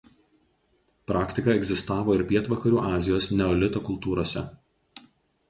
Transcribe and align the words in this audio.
Praktika 1.11 1.53
egzistavo 1.59 2.15
ir 2.15 2.23
Pietvakarių 2.33 2.81
Azijos 2.93 3.29
neolito 3.43 3.85
kultūrose. 3.93 4.45